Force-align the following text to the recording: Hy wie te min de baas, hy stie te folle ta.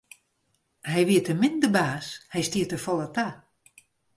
Hy 0.89 1.01
wie 1.07 1.21
te 1.25 1.33
min 1.41 1.55
de 1.63 1.69
baas, 1.77 2.07
hy 2.31 2.41
stie 2.47 2.65
te 2.69 2.77
folle 2.85 3.07
ta. 3.15 3.27